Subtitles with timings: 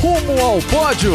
[0.00, 1.10] Rumo ao pódio!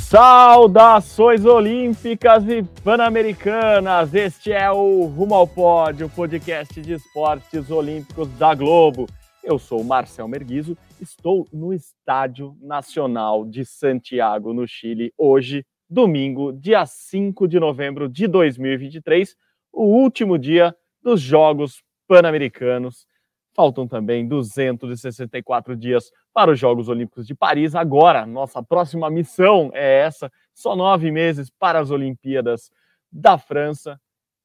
[0.00, 4.12] Saudações olímpicas e pan-americanas!
[4.12, 9.06] Este é o Rumo ao Pódio, podcast de esportes olímpicos da Globo.
[9.44, 16.84] Eu sou Marcel Merguizo, estou no Estádio Nacional de Santiago, no Chile, hoje, domingo, dia
[16.84, 19.36] 5 de novembro de 2023,
[19.72, 20.74] o último dia
[21.06, 23.06] dos Jogos Pan-Americanos.
[23.54, 27.76] Faltam também 264 dias para os Jogos Olímpicos de Paris.
[27.76, 32.72] Agora, nossa próxima missão é essa: só nove meses para as Olimpíadas
[33.10, 34.00] da França.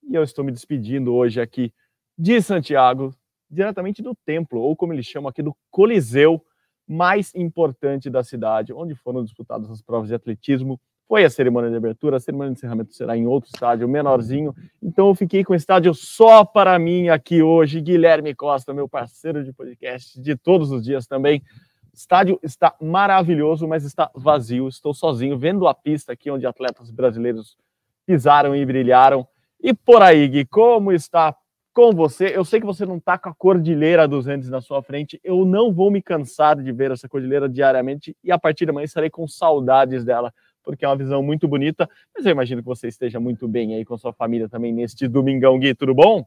[0.07, 1.73] E eu estou me despedindo hoje aqui
[2.15, 3.11] de Santiago,
[3.49, 6.45] diretamente do templo, ou como eles chamam aqui, do Coliseu
[6.87, 10.79] mais importante da cidade, onde foram disputadas as provas de atletismo
[11.11, 14.55] foi a cerimônia de abertura, a cerimônia de encerramento será em outro estádio, menorzinho.
[14.81, 17.81] Então eu fiquei com o estádio só para mim aqui hoje.
[17.81, 21.39] Guilherme Costa, meu parceiro de podcast de todos os dias também.
[21.39, 24.69] O estádio está maravilhoso, mas está vazio.
[24.69, 27.57] Estou sozinho, vendo a pista aqui onde atletas brasileiros
[28.05, 29.27] pisaram e brilharam.
[29.61, 31.35] E por aí, Gui, como está
[31.73, 32.31] com você?
[32.33, 35.19] Eu sei que você não está com a Cordilheira dos Andes na sua frente.
[35.25, 38.85] Eu não vou me cansar de ver essa cordilheira diariamente e a partir de amanhã
[38.85, 41.89] estarei com saudades dela porque é uma visão muito bonita.
[42.15, 45.59] Mas eu imagino que você esteja muito bem aí com sua família também neste domingão,
[45.59, 45.73] Gui.
[45.75, 46.25] Tudo bom?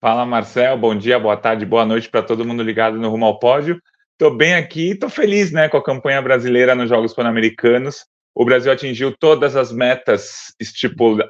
[0.00, 0.76] Fala, Marcel.
[0.76, 3.80] Bom dia, boa tarde, boa noite para todo mundo ligado no Rumo ao Pódio.
[4.12, 8.04] Estou bem aqui, estou feliz né, com a campanha brasileira nos Jogos Pan-Americanos.
[8.34, 10.54] O Brasil atingiu todas as metas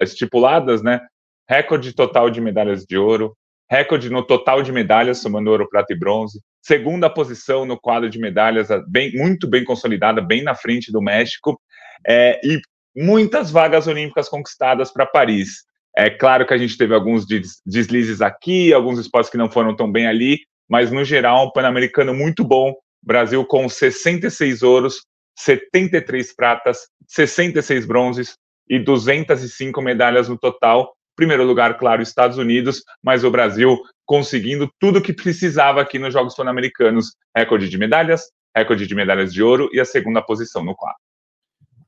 [0.00, 1.00] estipuladas, né?
[1.48, 3.36] Recorde total de medalhas de ouro,
[3.70, 8.18] recorde no total de medalhas, somando ouro, prata e bronze, segunda posição no quadro de
[8.18, 11.60] medalhas, bem, muito bem consolidada, bem na frente do México,
[12.06, 12.58] é, e
[12.96, 15.64] muitas vagas olímpicas conquistadas para Paris.
[15.94, 17.26] É claro que a gente teve alguns
[17.66, 22.14] deslizes aqui, alguns esportes que não foram tão bem ali, mas no geral, um Pan-Americano
[22.14, 22.74] muito bom.
[23.02, 25.02] Brasil com 66 ouros,
[25.36, 28.36] 73 pratas, 66 bronzes
[28.68, 30.94] e 205 medalhas no total.
[31.16, 36.12] Primeiro lugar, claro, Estados Unidos, mas o Brasil conseguindo tudo o que precisava aqui nos
[36.12, 40.74] Jogos Pan-Americanos: recorde de medalhas, recorde de medalhas de ouro e a segunda posição no
[40.74, 40.98] quadro.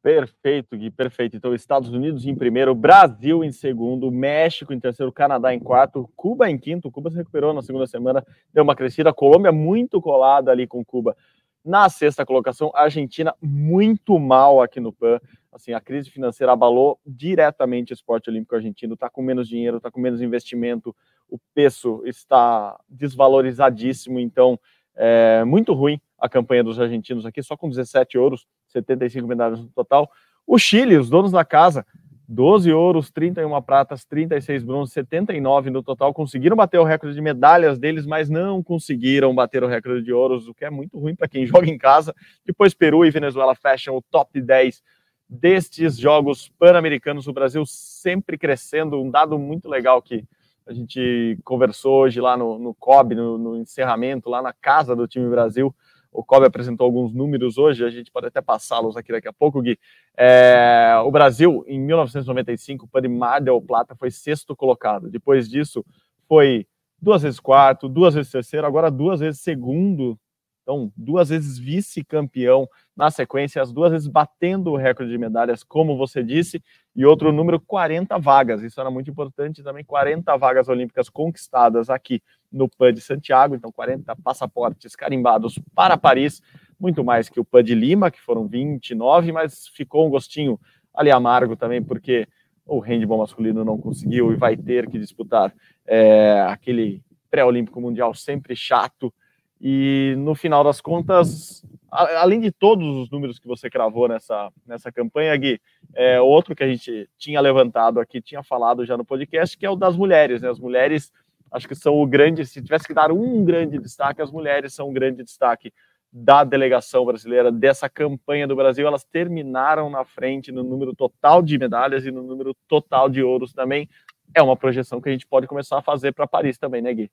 [0.06, 1.36] Perfeito, Gui, perfeito.
[1.36, 6.48] Então, Estados Unidos em primeiro, Brasil em segundo, México em terceiro, Canadá em quarto, Cuba
[6.48, 6.92] em quinto.
[6.92, 9.12] Cuba se recuperou na segunda semana, deu uma crescida.
[9.12, 11.16] Colômbia muito colada ali com Cuba
[11.64, 12.70] na sexta colocação.
[12.72, 15.18] Argentina muito mal aqui no PAN.
[15.56, 18.92] Assim, a crise financeira abalou diretamente o esporte olímpico argentino.
[18.92, 20.94] Está com menos dinheiro, está com menos investimento,
[21.30, 24.20] o peso está desvalorizadíssimo.
[24.20, 24.60] Então,
[24.94, 29.68] é muito ruim a campanha dos argentinos aqui, só com 17 ouros, 75 medalhas no
[29.68, 30.10] total.
[30.46, 31.86] O Chile, os donos da casa,
[32.28, 36.12] 12 ouros, 31 pratas, 36 bronzes, 79 no total.
[36.12, 40.48] Conseguiram bater o recorde de medalhas deles, mas não conseguiram bater o recorde de ouros,
[40.48, 42.14] o que é muito ruim para quem joga em casa.
[42.44, 44.82] Depois, Peru e Venezuela fecham o top 10
[45.28, 47.26] destes Jogos Pan-Americanos.
[47.26, 49.00] O Brasil sempre crescendo.
[49.00, 50.24] Um dado muito legal que
[50.66, 55.06] a gente conversou hoje lá no, no COB, no, no encerramento, lá na casa do
[55.06, 55.74] time Brasil.
[56.16, 59.60] O Kobe apresentou alguns números hoje, a gente pode até passá-los aqui daqui a pouco,
[59.60, 59.78] Gui.
[60.16, 65.10] É, o Brasil, em 1995, para Mar del Plata, foi sexto colocado.
[65.10, 65.84] Depois disso,
[66.26, 66.66] foi
[67.00, 70.18] duas vezes quarto, duas vezes terceiro, agora duas vezes segundo.
[70.66, 75.96] Então, duas vezes vice-campeão na sequência, as duas vezes batendo o recorde de medalhas, como
[75.96, 76.60] você disse,
[76.96, 78.64] e outro número, 40 vagas.
[78.64, 82.20] Isso era muito importante também, 40 vagas olímpicas conquistadas aqui
[82.50, 86.42] no PAN de Santiago, então 40 passaportes carimbados para Paris,
[86.80, 90.58] muito mais que o PAN de Lima, que foram 29, mas ficou um gostinho
[90.92, 92.26] ali amargo também, porque
[92.66, 95.54] o handball masculino não conseguiu e vai ter que disputar
[95.86, 99.14] é, aquele pré-olímpico mundial sempre chato,
[99.60, 104.92] e no final das contas, além de todos os números que você cravou nessa, nessa
[104.92, 105.60] campanha, Gui,
[105.94, 109.70] é, outro que a gente tinha levantado aqui, tinha falado já no podcast, que é
[109.70, 110.42] o das mulheres.
[110.42, 110.50] Né?
[110.50, 111.10] As mulheres,
[111.50, 114.90] acho que são o grande, se tivesse que dar um grande destaque, as mulheres são
[114.90, 115.72] um grande destaque
[116.12, 118.86] da delegação brasileira, dessa campanha do Brasil.
[118.86, 123.52] Elas terminaram na frente no número total de medalhas e no número total de ouros
[123.52, 123.88] também.
[124.34, 127.10] é uma projeção que a gente pode começar a fazer para Paris também, né, Gui?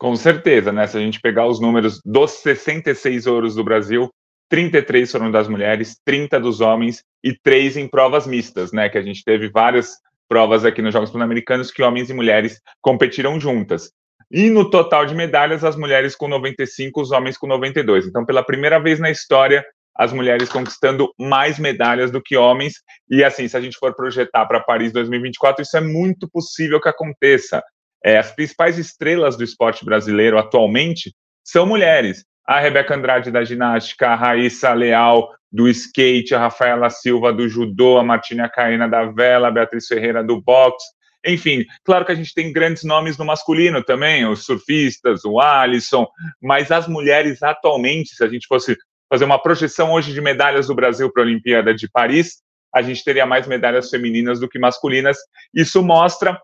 [0.00, 0.86] Com certeza, né?
[0.86, 4.08] Se a gente pegar os números dos 66 ouros do Brasil,
[4.48, 8.88] 33 foram das mulheres, 30 dos homens e 3 em provas mistas, né?
[8.88, 9.90] Que a gente teve várias
[10.26, 13.92] provas aqui nos Jogos Pan-Americanos que homens e mulheres competiram juntas.
[14.30, 18.06] E no total de medalhas, as mulheres com 95, os homens com 92.
[18.06, 19.62] Então, pela primeira vez na história,
[19.94, 22.76] as mulheres conquistando mais medalhas do que homens.
[23.10, 26.88] E assim, se a gente for projetar para Paris 2024, isso é muito possível que
[26.88, 27.62] aconteça.
[28.04, 31.14] É, as principais estrelas do esporte brasileiro atualmente
[31.44, 32.24] são mulheres.
[32.46, 37.98] A Rebeca Andrade da ginástica, a Raíssa Leal do skate, a Rafaela Silva do judô,
[37.98, 40.86] a Martina Caena da vela, a Beatriz Ferreira do boxe,
[41.24, 46.06] enfim, claro que a gente tem grandes nomes no masculino também, os surfistas, o Alisson,
[46.40, 48.76] mas as mulheres atualmente, se a gente fosse
[49.08, 52.38] fazer uma projeção hoje de medalhas do Brasil para a Olimpíada de Paris,
[52.74, 55.18] a gente teria mais medalhas femininas do que masculinas.
[55.52, 56.40] Isso mostra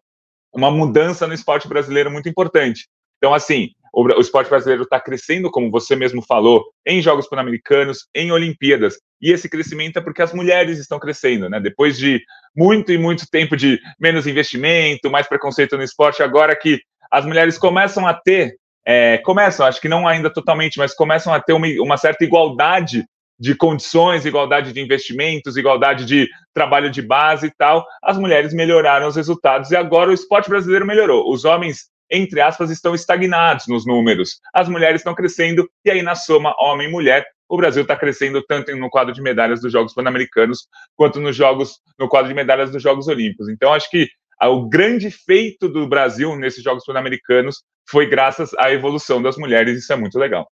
[0.57, 2.89] uma mudança no esporte brasileiro muito importante.
[3.19, 8.07] Então, assim, o, o esporte brasileiro está crescendo, como você mesmo falou, em Jogos Pan-Americanos,
[8.15, 8.97] em Olimpíadas.
[9.21, 11.61] E esse crescimento é porque as mulheres estão crescendo, né?
[11.61, 12.23] Depois de
[12.55, 16.81] muito e muito tempo de menos investimento, mais preconceito no esporte, agora que
[17.11, 18.57] as mulheres começam a ter,
[18.87, 23.05] é, começam, acho que não ainda totalmente, mas começam a ter uma, uma certa igualdade
[23.39, 29.07] de condições, igualdade de investimentos, igualdade de trabalho de base e tal, as mulheres melhoraram
[29.07, 31.31] os resultados e agora o esporte brasileiro melhorou.
[31.31, 34.41] Os homens entre aspas, estão estagnados nos números.
[34.55, 38.43] As mulheres estão crescendo, e aí na soma homem e mulher, o Brasil está crescendo
[38.43, 40.67] tanto no quadro de medalhas dos Jogos Pan-Americanos,
[40.97, 43.49] quanto nos Jogos, no quadro de medalhas dos Jogos Olímpicos.
[43.49, 44.09] Então, acho que
[44.43, 49.93] o grande feito do Brasil nesses Jogos Pan-Americanos foi graças à evolução das mulheres, isso
[49.93, 50.47] é muito legal.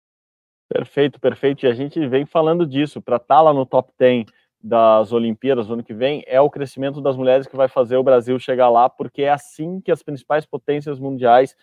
[0.73, 1.67] Perfeito, perfeito.
[1.67, 4.25] E a gente vem falando disso, para estar tá lá no top 10
[4.63, 8.03] das Olimpíadas no ano que vem é o crescimento das mulheres que vai fazer o
[8.03, 11.55] Brasil chegar lá, porque é assim que as principais potências mundiais,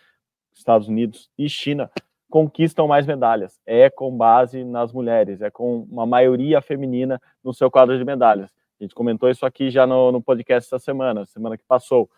[0.54, 1.90] Estados Unidos e China,
[2.30, 3.58] conquistam mais medalhas.
[3.66, 8.52] É com base nas mulheres, é com uma maioria feminina no seu quadro de medalhas.
[8.78, 12.08] A gente comentou isso aqui já no, no podcast essa semana, semana que passou.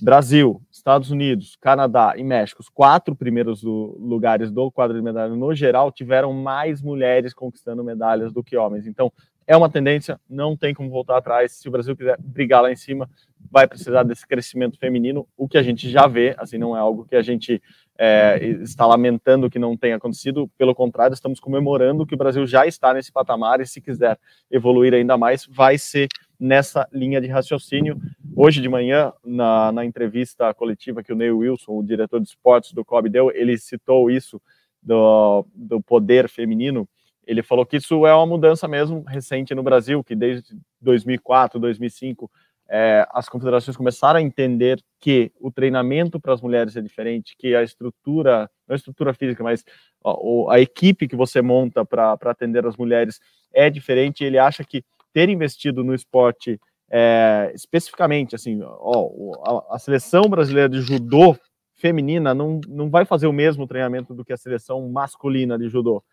[0.00, 5.54] Brasil, Estados Unidos, Canadá e México, os quatro primeiros lugares do quadro de medalhas no
[5.54, 8.86] geral, tiveram mais mulheres conquistando medalhas do que homens.
[8.86, 9.12] Então,
[9.44, 11.52] é uma tendência, não tem como voltar atrás.
[11.52, 13.10] Se o Brasil quiser brigar lá em cima,
[13.50, 17.06] vai precisar desse crescimento feminino, o que a gente já vê, assim, não é algo
[17.06, 17.60] que a gente
[17.98, 22.66] é, está lamentando que não tenha acontecido, pelo contrário, estamos comemorando que o Brasil já
[22.66, 24.18] está nesse patamar e se quiser
[24.50, 27.98] evoluir ainda mais, vai ser nessa linha de raciocínio.
[28.36, 32.72] Hoje de manhã, na, na entrevista coletiva que o Neil Wilson, o diretor de esportes
[32.72, 34.40] do COB, deu, ele citou isso
[34.82, 36.88] do, do poder feminino,
[37.26, 42.30] ele falou que isso é uma mudança mesmo recente no Brasil, que desde 2004, 2005,
[42.70, 47.54] é, as confederações começaram a entender que o treinamento para as mulheres é diferente, que
[47.54, 49.62] a estrutura, não a estrutura física, mas
[50.02, 53.20] ó, a equipe que você monta para atender as mulheres
[53.52, 54.24] é diferente.
[54.24, 54.82] Ele acha que
[55.18, 61.36] ter investido no esporte é, especificamente, assim, ó, a, a seleção brasileira de judô
[61.74, 66.04] feminina não, não vai fazer o mesmo treinamento do que a seleção masculina de judô.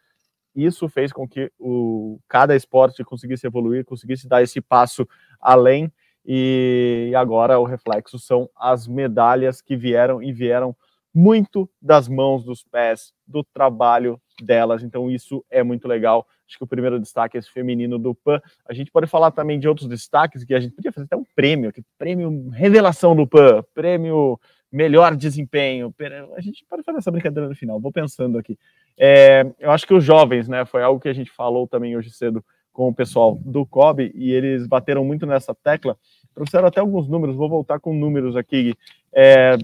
[0.56, 5.08] Isso fez com que o, cada esporte conseguisse evoluir, conseguisse dar esse passo
[5.40, 5.94] além,
[6.26, 10.76] e agora o reflexo são as medalhas que vieram e vieram
[11.16, 14.84] muito das mãos, dos pés, do trabalho delas.
[14.84, 16.28] Então, isso é muito legal.
[16.46, 18.42] Acho que o primeiro destaque é esse feminino do PAN.
[18.68, 21.24] A gente pode falar também de outros destaques que a gente podia fazer até um
[21.34, 24.38] prêmio, que prêmio revelação do PAN, prêmio
[24.70, 25.96] melhor desempenho.
[26.36, 28.60] A gente pode fazer essa brincadeira no final, vou pensando aqui.
[28.98, 32.10] É, eu acho que os jovens, né, foi algo que a gente falou também hoje
[32.10, 32.44] cedo
[32.74, 35.98] com o pessoal do COB e eles bateram muito nessa tecla.
[36.34, 38.76] Trouxeram até alguns números, vou voltar com números aqui.
[39.14, 39.58] É,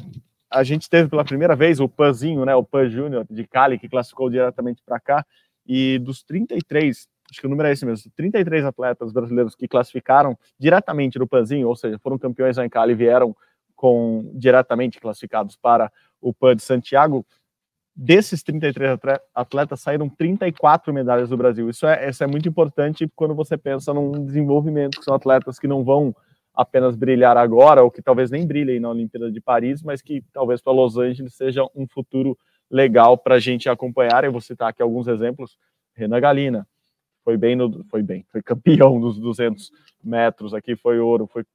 [0.51, 3.87] a gente teve pela primeira vez o Panzinho, né, o Pan Júnior de Cali, que
[3.87, 5.25] classificou diretamente para cá,
[5.65, 10.37] e dos 33, acho que o número é esse mesmo, 33 atletas brasileiros que classificaram
[10.59, 13.35] diretamente no Panzinho, ou seja, foram campeões lá em Cali e vieram
[13.75, 17.25] com diretamente classificados para o PAN de Santiago,
[17.95, 18.97] desses 33
[19.33, 21.69] atletas saíram 34 medalhas do Brasil.
[21.69, 25.67] Isso é, isso é muito importante quando você pensa num desenvolvimento, que são atletas que
[25.67, 26.15] não vão
[26.53, 30.61] apenas brilhar agora, ou que talvez nem brilhem na Olimpíada de Paris, mas que talvez
[30.61, 32.37] para Los Angeles seja um futuro
[32.69, 34.23] legal para a gente acompanhar.
[34.23, 35.57] Eu vou citar aqui alguns exemplos.
[35.93, 36.67] Renan Galina
[37.23, 39.71] foi bem, no, foi bem, foi campeão dos 200
[40.03, 41.45] metros, aqui foi ouro, foi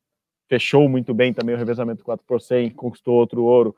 [0.48, 3.74] fechou muito bem também o revezamento 4 por 100, conquistou outro ouro.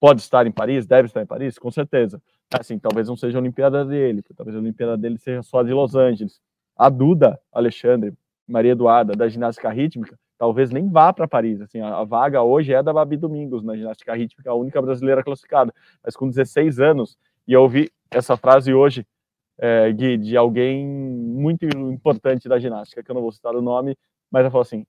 [0.00, 2.22] Pode estar em Paris, deve estar em Paris, com certeza.
[2.52, 5.96] Assim, talvez não seja a Olimpíada dele, talvez a Olimpíada dele seja só de Los
[5.96, 6.40] Angeles.
[6.76, 8.14] A Duda Alexandre,
[8.48, 11.60] Maria Eduarda, da ginástica rítmica, talvez nem vá para Paris.
[11.60, 15.74] Assim, a, vaga hoje é da Babi Domingos na ginástica rítmica, a única brasileira classificada,
[16.02, 17.18] mas com 16 anos.
[17.46, 19.06] E eu ouvi essa frase hoje,
[19.58, 23.96] é, Gui, de alguém muito importante da ginástica, que eu não vou citar o nome,
[24.30, 24.86] mas ela falou assim: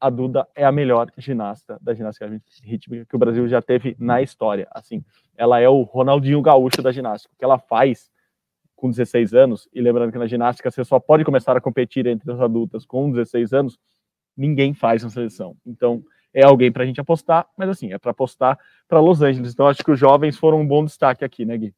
[0.00, 2.26] a Duda é a melhor ginasta da ginástica
[2.62, 4.66] rítmica que o Brasil já teve na história.
[4.72, 5.04] Assim,
[5.36, 7.32] ela é o Ronaldinho Gaúcho da ginástica.
[7.34, 8.09] O que ela faz
[8.80, 12.32] com 16 anos, e lembrando que na ginástica você só pode começar a competir entre
[12.32, 13.78] as adultas com 16 anos,
[14.36, 15.56] ninguém faz na seleção.
[15.66, 18.58] Então, é alguém para a gente apostar, mas assim, é para apostar
[18.88, 19.52] para Los Angeles.
[19.52, 21.74] Então, acho que os jovens foram um bom destaque aqui, né, Gui?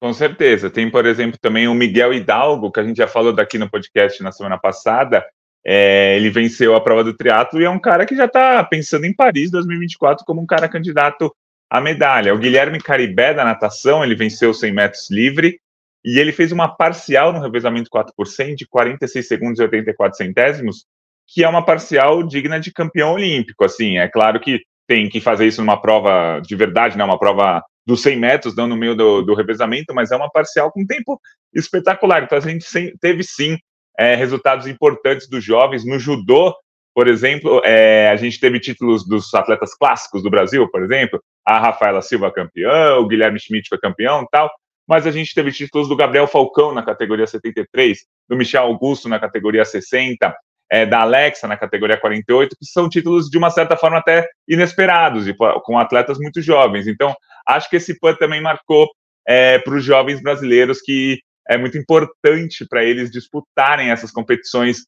[0.00, 0.70] Com certeza.
[0.70, 4.22] Tem, por exemplo, também o Miguel Hidalgo, que a gente já falou daqui no podcast
[4.22, 5.24] na semana passada.
[5.64, 9.04] É, ele venceu a prova do triatlo e é um cara que já está pensando
[9.04, 11.34] em Paris 2024 como um cara candidato
[11.70, 12.34] à medalha.
[12.34, 15.60] O Guilherme Caribé da natação, ele venceu 100 metros livre
[16.04, 20.86] e ele fez uma parcial no revezamento 4% de 46 segundos e 84 centésimos,
[21.26, 23.64] que é uma parcial digna de campeão olímpico.
[23.64, 27.04] Assim, é claro que tem que fazer isso numa prova de verdade, né?
[27.04, 30.72] Uma prova dos 100 metros, não no meio do, do revezamento, mas é uma parcial
[30.72, 31.20] com tempo
[31.54, 32.22] espetacular.
[32.22, 32.66] Então a gente
[33.00, 33.58] teve sim
[33.98, 36.54] é, resultados importantes dos jovens no judô.
[36.98, 41.56] Por exemplo, é, a gente teve títulos dos atletas clássicos do Brasil, por exemplo, a
[41.56, 44.50] Rafaela Silva campeã, o Guilherme Schmidt foi campeão, tal
[44.84, 49.20] mas a gente teve títulos do Gabriel Falcão na categoria 73, do Michel Augusto na
[49.20, 50.34] categoria 60,
[50.72, 55.28] é, da Alexa na categoria 48, que são títulos de uma certa forma até inesperados,
[55.28, 56.88] e com atletas muito jovens.
[56.88, 57.14] Então,
[57.46, 58.90] acho que esse PAN também marcou
[59.24, 64.78] é, para os jovens brasileiros que é muito importante para eles disputarem essas competições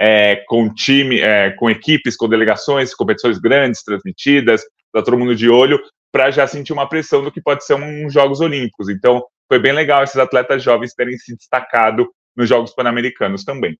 [0.00, 5.50] é, com time, é, com equipes, com delegações, competições grandes, transmitidas, para todo mundo de
[5.50, 5.78] olho,
[6.10, 8.88] para já sentir uma pressão do que pode ser um, um Jogos Olímpicos.
[8.88, 13.76] Então, foi bem legal esses atletas jovens terem se destacado nos Jogos Pan-Americanos também.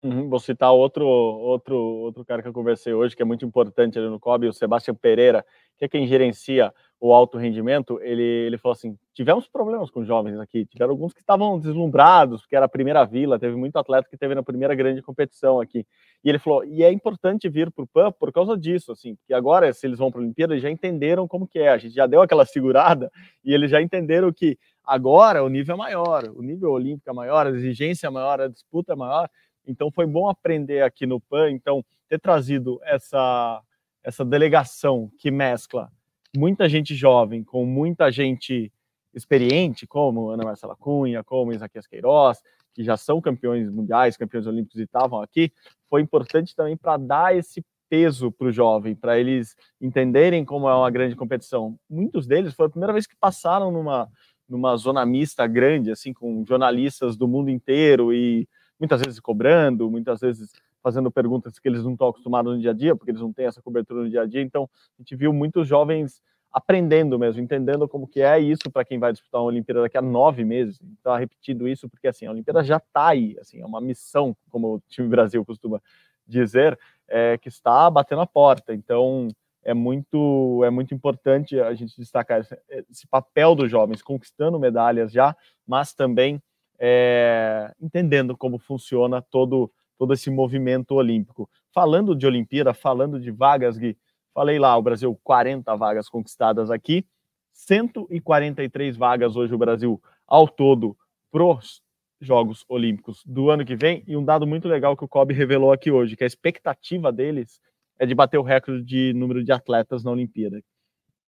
[0.00, 3.98] Uhum, vou citar outro, outro, outro cara que eu conversei hoje, que é muito importante
[3.98, 5.44] ali no COB, o Sebastião Pereira,
[5.76, 8.00] que é quem gerencia o alto rendimento.
[8.02, 12.56] Ele, ele falou assim: tivemos problemas com jovens aqui, tiveram alguns que estavam deslumbrados, porque
[12.56, 15.86] era a primeira vila, teve muito atleta que teve na primeira grande competição aqui.
[16.24, 19.34] E ele falou: e é importante vir para o PAN por causa disso, assim, porque
[19.34, 21.94] agora, se eles vão para a Olimpíada, eles já entenderam como que é, a gente
[21.94, 23.10] já deu aquela segurada
[23.44, 27.46] e eles já entenderam que Agora o nível é maior, o nível olímpico é maior,
[27.46, 29.28] a exigência é maior, a disputa é maior.
[29.66, 33.62] Então foi bom aprender aqui no PAN, então ter trazido essa
[34.02, 35.92] essa delegação que mescla
[36.36, 38.72] muita gente jovem com muita gente
[39.14, 42.42] experiente, como Ana Marcela Cunha, como Isaquias Queiroz,
[42.74, 45.52] que já são campeões mundiais, campeões olímpicos e estavam aqui,
[45.88, 50.74] foi importante também para dar esse peso para o jovem, para eles entenderem como é
[50.74, 51.78] uma grande competição.
[51.88, 54.08] Muitos deles foi a primeira vez que passaram numa
[54.48, 58.48] numa zona mista grande, assim, com jornalistas do mundo inteiro e
[58.80, 60.50] muitas vezes cobrando, muitas vezes
[60.82, 63.46] fazendo perguntas que eles não estão acostumados no dia a dia, porque eles não têm
[63.46, 64.42] essa cobertura no dia a dia.
[64.42, 64.68] Então,
[64.98, 69.12] a gente viu muitos jovens aprendendo mesmo, entendendo como que é isso para quem vai
[69.12, 70.80] disputar uma Olimpíada daqui a nove meses.
[70.96, 74.76] Está repetindo isso porque assim a Olimpíada já está aí, assim é uma missão, como
[74.76, 75.80] o time Brasil costuma
[76.26, 78.74] dizer, é, que está batendo a porta.
[78.74, 79.28] Então
[79.62, 82.58] é muito, é muito importante a gente destacar esse,
[82.90, 86.42] esse papel dos jovens, conquistando medalhas já, mas também
[86.78, 91.50] é, entendendo como funciona todo, todo esse movimento olímpico.
[91.74, 93.98] Falando de Olimpíada, falando de vagas, Gui,
[94.32, 97.04] falei lá, o Brasil, 40 vagas conquistadas aqui,
[97.52, 100.96] 143 vagas hoje o Brasil ao todo
[101.30, 101.82] pros
[102.20, 105.72] Jogos Olímpicos do ano que vem, e um dado muito legal que o COB revelou
[105.72, 107.60] aqui hoje, que a expectativa deles
[107.98, 110.62] é de bater o recorde de número de atletas na Olimpíada.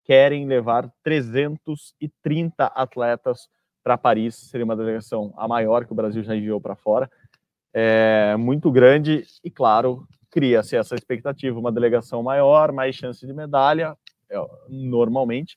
[0.05, 3.49] Querem levar 330 atletas
[3.83, 7.11] para Paris, seria uma delegação a maior que o Brasil já enviou para fora.
[7.75, 13.97] É muito grande e, claro, cria-se essa expectativa, uma delegação maior, mais chance de medalha,
[14.31, 14.37] é,
[14.69, 15.57] normalmente.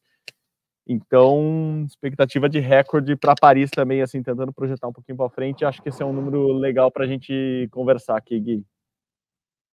[0.88, 5.64] Então, expectativa de recorde para Paris também, assim, tentando projetar um pouquinho para frente.
[5.64, 8.66] Acho que esse é um número legal para a gente conversar aqui, Gui.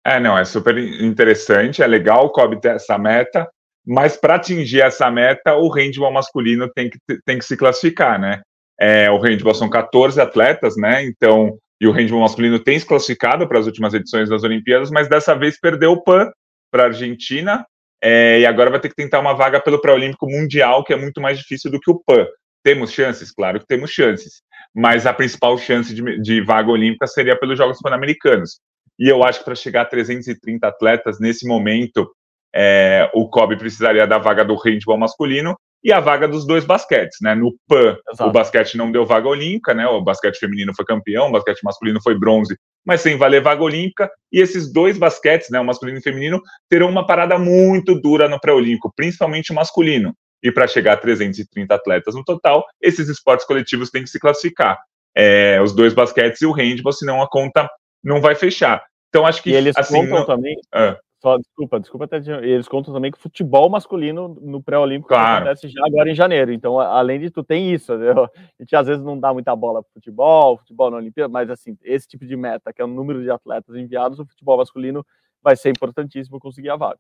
[0.06, 3.50] É, não, é super interessante, é legal o COB ter essa meta,
[3.86, 8.42] mas para atingir essa meta, o handball masculino tem que, tem que se classificar, né?
[8.80, 11.04] É, o handball são 14 atletas, né?
[11.04, 15.08] Então, e o handball masculino tem se classificado para as últimas edições das Olimpíadas, mas
[15.08, 16.32] dessa vez perdeu o PAN
[16.72, 17.66] para a Argentina,
[18.02, 21.22] é, e agora vai ter que tentar uma vaga pelo pré-olímpico mundial, que é muito
[21.22, 22.26] mais difícil do que o PAN.
[22.64, 23.32] Temos chances?
[23.32, 24.42] Claro que temos chances,
[24.76, 28.60] mas a principal chance de, de vaga olímpica seria pelos Jogos Pan-Americanos.
[29.00, 32.10] E eu acho que para chegar a 330 atletas nesse momento,
[32.54, 37.18] é, o COB precisaria da vaga do handball masculino e a vaga dos dois basquetes,
[37.22, 37.36] né?
[37.36, 38.30] No PAN, Exato.
[38.30, 39.88] o basquete não deu vaga olímpica, né?
[39.88, 44.10] O basquete feminino foi campeão, o basquete masculino foi bronze, mas sem valer vaga olímpica.
[44.32, 48.28] E esses dois basquetes, né, o masculino e o feminino, terão uma parada muito dura
[48.28, 50.14] no pré-olímpico, principalmente o masculino.
[50.44, 54.78] E para chegar a 330 atletas no total, esses esportes coletivos têm que se classificar.
[55.16, 57.68] É, os dois basquetes e o handball, senão a conta
[58.04, 58.84] não vai fechar.
[59.10, 60.26] Então acho que e eles assim, contam não...
[60.26, 60.56] também.
[60.74, 60.98] Ah.
[61.20, 62.08] Só, desculpa, desculpa.
[62.44, 65.46] Eles contam também que o futebol masculino no pré-olímpico claro.
[65.46, 66.54] acontece já agora em janeiro.
[66.54, 67.94] Então, além de tu, tem isso.
[67.94, 68.26] Entendeu?
[68.60, 71.76] A gente às vezes não dá muita bola para futebol, futebol na Olimpíada, mas assim,
[71.84, 75.06] esse tipo de meta, que é o número de atletas enviados, o futebol masculino
[75.42, 77.00] vai ser importantíssimo conseguir a vaga.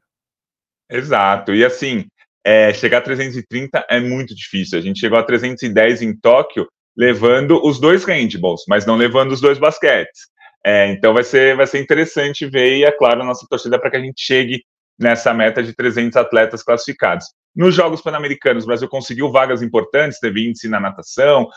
[0.89, 1.53] Exato.
[1.53, 2.05] E assim,
[2.43, 4.79] é, chegar a 330 é muito difícil.
[4.79, 9.41] A gente chegou a 310 em Tóquio, levando os dois handballs, mas não levando os
[9.41, 10.21] dois basquetes.
[10.67, 13.89] É, então vai ser, vai ser interessante ver, e é claro, a nossa torcida para
[13.89, 14.65] que a gente chegue
[14.99, 17.25] nessa meta de 300 atletas classificados.
[17.55, 21.47] Nos Jogos Pan-Americanos, o Brasil conseguiu vagas importantes, teve índice na natação,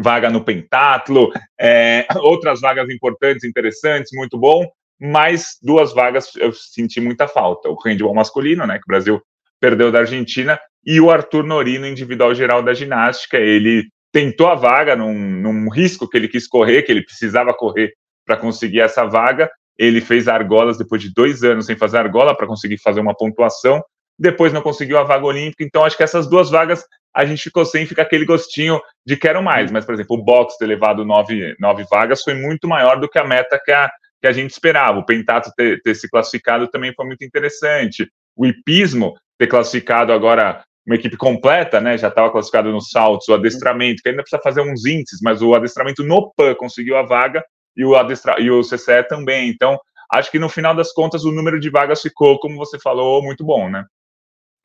[0.00, 4.66] vaga no pentatlo, é, outras vagas importantes, interessantes, muito bom,
[4.98, 7.68] mas duas vagas eu senti muita falta.
[7.68, 9.20] O handball masculino, né, que o Brasil
[9.60, 14.96] perdeu da Argentina, e o Arthur Norino, individual geral da ginástica, ele tentou a vaga
[14.96, 17.92] num, num risco que ele quis correr, que ele precisava correr
[18.28, 19.50] para conseguir essa vaga.
[19.78, 23.82] Ele fez argolas depois de dois anos sem fazer argola para conseguir fazer uma pontuação.
[24.18, 25.64] Depois não conseguiu a vaga olímpica.
[25.64, 29.42] Então, acho que essas duas vagas a gente ficou sem, fica aquele gostinho de quero
[29.42, 29.70] mais.
[29.70, 33.18] Mas, por exemplo, o box ter levado nove, nove vagas foi muito maior do que
[33.18, 34.98] a meta que a, que a gente esperava.
[34.98, 38.06] O pentato ter, ter se classificado também foi muito interessante.
[38.36, 41.96] O hipismo ter classificado agora uma equipe completa, né?
[41.96, 45.54] Já estava classificado nos saltos, o adestramento, que ainda precisa fazer uns índices, mas o
[45.54, 47.44] adestramento no PAN conseguiu a vaga
[47.78, 49.48] e o, adestra e o CCE também.
[49.48, 49.78] Então,
[50.12, 53.44] acho que no final das contas o número de vagas ficou, como você falou, muito
[53.44, 53.86] bom, né?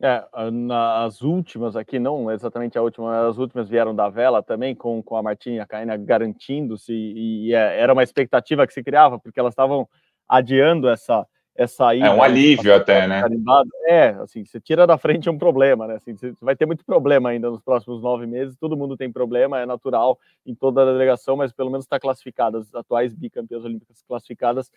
[0.01, 5.01] É, nas últimas aqui, não exatamente a última, as últimas vieram da vela também, com,
[5.01, 8.83] com a Martinha e a Caína garantindo-se, e, e, é, era uma expectativa que se
[8.83, 9.87] criava, porque elas estavam
[10.27, 12.01] adiando essa, essa aí.
[12.01, 13.23] É um alívio até, né?
[13.85, 15.95] É, assim, você tira da frente é um problema, né?
[15.95, 19.59] Assim, você vai ter muito problema ainda nos próximos nove meses, todo mundo tem problema,
[19.59, 22.57] é natural em toda a delegação, mas pelo menos está classificado.
[22.57, 24.71] As atuais bicampeãs olímpicas classificadas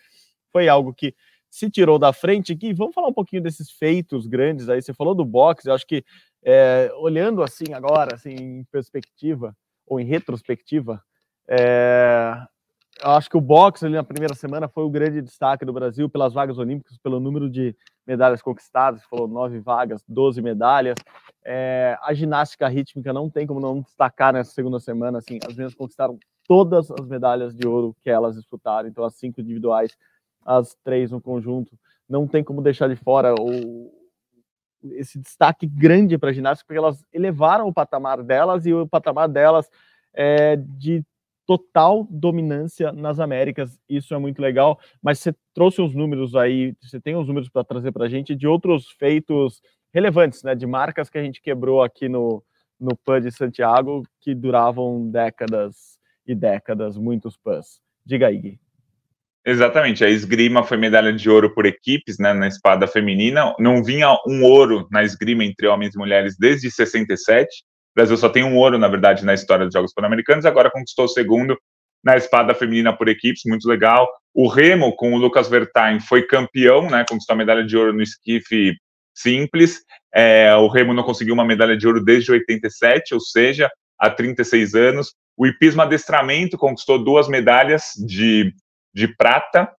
[0.51, 1.15] foi algo que
[1.49, 2.57] se tirou da frente.
[2.61, 4.81] E vamos falar um pouquinho desses feitos grandes aí.
[4.81, 6.03] Você falou do boxe, eu acho que
[6.43, 11.01] é, olhando assim agora, assim, em perspectiva ou em retrospectiva,
[11.47, 12.35] é,
[13.03, 16.09] eu acho que o boxe ali na primeira semana foi o grande destaque do Brasil
[16.09, 20.95] pelas vagas olímpicas, pelo número de medalhas conquistadas, falou nove vagas, 12 medalhas.
[21.43, 25.75] É, a ginástica rítmica não tem como não destacar nessa segunda semana, assim, as meninas
[25.75, 29.95] conquistaram todas as medalhas de ouro que elas disputaram, então as cinco individuais,
[30.45, 31.77] as três no conjunto,
[32.09, 33.91] não tem como deixar de fora o,
[34.83, 39.27] esse destaque grande para a ginástica, porque elas elevaram o patamar delas e o patamar
[39.27, 39.69] delas
[40.13, 41.05] é de
[41.47, 43.79] total dominância nas Américas.
[43.89, 44.77] Isso é muito legal.
[45.01, 48.35] Mas você trouxe os números aí, você tem os números para trazer para a gente
[48.35, 49.61] de outros feitos
[49.93, 50.53] relevantes, né?
[50.53, 52.43] De marcas que a gente quebrou aqui no,
[52.79, 57.79] no PAN de Santiago que duravam décadas e décadas, muitos PANs.
[58.05, 58.59] Diga aí, Gui.
[59.45, 63.55] Exatamente, a esgrima foi medalha de ouro por equipes, né, na espada feminina.
[63.57, 67.63] Não vinha um ouro na esgrima entre homens e mulheres desde 67.
[67.97, 71.07] Brasil só tem um ouro, na verdade, na história dos Jogos Pan-Americanos, agora conquistou o
[71.07, 71.57] segundo
[72.03, 74.07] na espada feminina por equipes, muito legal.
[74.35, 78.03] O Remo, com o Lucas Vertain, foi campeão, né, conquistou a medalha de ouro no
[78.03, 78.75] esquife
[79.15, 79.81] simples.
[80.13, 84.75] É, o Remo não conseguiu uma medalha de ouro desde 87, ou seja, há 36
[84.75, 85.15] anos.
[85.35, 88.53] O hipismo adestramento conquistou duas medalhas de,
[88.93, 89.71] de prata.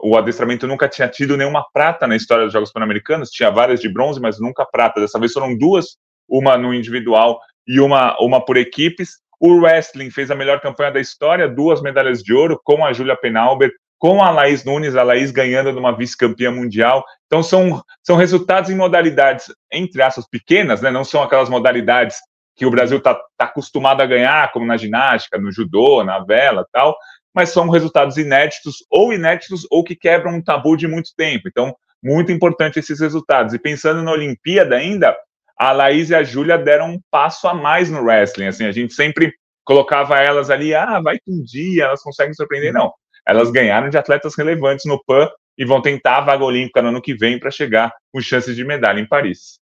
[0.00, 3.88] O adestramento nunca tinha tido nenhuma prata na história dos Jogos Pan-Americanos, tinha várias de
[3.90, 4.98] bronze, mas nunca prata.
[4.98, 9.18] Dessa vez foram duas, uma no individual e uma, uma por equipes.
[9.40, 13.16] O wrestling fez a melhor campanha da história, duas medalhas de ouro, com a Júlia
[13.16, 17.04] Penalber, com a Laís Nunes, a Laís ganhando numa vice-campeã mundial.
[17.26, 20.90] Então, são, são resultados em modalidades, entre aspas, pequenas, né?
[20.90, 22.16] não são aquelas modalidades
[22.54, 26.66] que o Brasil está tá acostumado a ganhar, como na ginástica, no judô, na vela
[26.72, 26.96] tal,
[27.34, 31.48] mas são resultados inéditos, ou inéditos, ou que quebram um tabu de muito tempo.
[31.48, 33.52] Então, muito importante esses resultados.
[33.52, 35.14] E pensando na Olimpíada ainda,
[35.58, 38.46] a Laís e a Júlia deram um passo a mais no wrestling.
[38.46, 39.32] Assim, a gente sempre
[39.64, 42.72] colocava elas ali, ah, vai que um dia elas conseguem surpreender.
[42.72, 42.92] Não,
[43.26, 47.02] elas ganharam de atletas relevantes no PAN e vão tentar a vaga olímpica no ano
[47.02, 49.58] que vem para chegar com chances de medalha em Paris.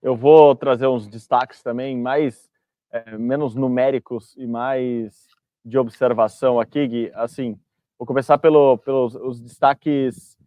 [0.00, 2.48] Eu vou trazer uns destaques também mais
[2.92, 5.26] é, menos numéricos e mais
[5.64, 7.10] de observação aqui, Gui.
[7.14, 7.58] Assim,
[7.98, 10.37] vou começar pelo, pelos os destaques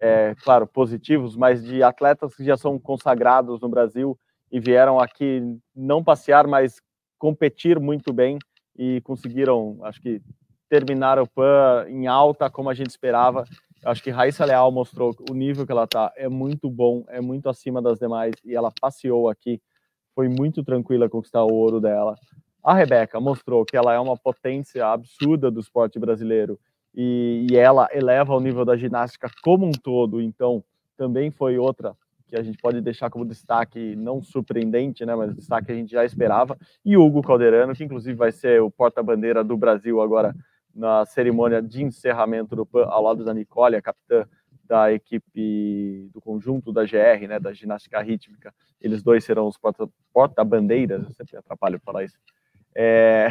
[0.00, 4.18] é, claro, positivos, mas de atletas que já são consagrados no Brasil
[4.50, 5.42] e vieram aqui
[5.76, 6.80] não passear, mas
[7.18, 8.38] competir muito bem
[8.76, 10.22] e conseguiram, acho que,
[10.70, 13.44] terminar o PAN em alta, como a gente esperava.
[13.84, 17.48] Acho que Raíssa Leal mostrou o nível que ela está é muito bom, é muito
[17.48, 19.60] acima das demais e ela passeou aqui.
[20.14, 22.14] Foi muito tranquila conquistar o ouro dela.
[22.62, 26.58] A Rebeca mostrou que ela é uma potência absurda do esporte brasileiro
[26.94, 30.20] e, e ela eleva o nível da ginástica como um todo.
[30.20, 30.62] Então,
[30.96, 35.66] também foi outra que a gente pode deixar como destaque não surpreendente, né, mas destaque
[35.66, 36.56] que a gente já esperava.
[36.84, 40.34] E Hugo Calderano, que inclusive vai ser o porta-bandeira do Brasil agora
[40.72, 44.24] na cerimônia de encerramento do PAN, ao lado da Nicole, a capitã
[44.64, 48.54] da equipe do conjunto da GR, né, da ginástica rítmica.
[48.80, 49.58] Eles dois serão os
[50.12, 52.16] porta-bandeiras, eu sempre atrapalho falar isso,
[52.72, 53.28] é,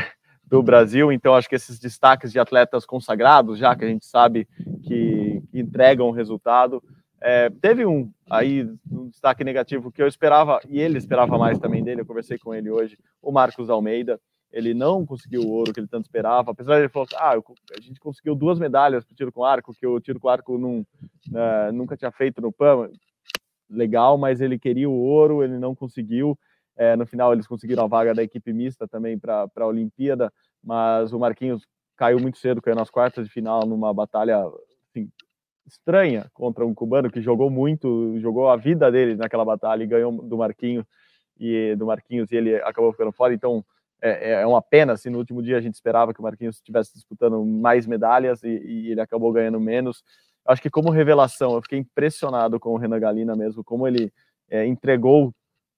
[0.50, 1.12] do Brasil.
[1.12, 4.48] Então, acho que esses destaques de atletas consagrados, já que a gente sabe
[4.84, 6.84] que, que entregam resultado,
[7.22, 11.84] é, teve um aí um destaque negativo que eu esperava e ele esperava mais também
[11.84, 12.02] dele.
[12.02, 14.20] Eu conversei com ele hoje, o Marcos Almeida.
[14.52, 17.82] Ele não conseguiu o ouro que ele tanto esperava, apesar de ele falar, ah, a
[17.82, 21.72] gente conseguiu duas medalhas para tiro com arco que o tiro com arco não, uh,
[21.72, 22.90] nunca tinha feito no PAN.
[23.70, 26.36] Legal, mas ele queria o ouro, ele não conseguiu.
[26.80, 30.32] É, no final eles conseguiram a vaga da equipe mista também para a Olimpíada,
[30.64, 34.46] mas o Marquinhos caiu muito cedo, caiu nas quartas de final numa batalha
[34.90, 35.12] assim,
[35.68, 40.10] estranha contra um cubano que jogou muito, jogou a vida dele naquela batalha e ganhou
[40.24, 40.86] do Marquinhos
[41.38, 43.34] e do Marquinhos e ele acabou ficando fora.
[43.34, 43.62] Então
[44.02, 44.94] é, é, é uma pena.
[44.94, 48.48] Assim, no último dia a gente esperava que o Marquinhos estivesse disputando mais medalhas e,
[48.48, 50.02] e, ele acabou ganhando menos.
[50.48, 54.14] Acho que como revelação eu fiquei impressionado com o Renan Galina mesmo, como ele
[54.50, 55.34] é, entregou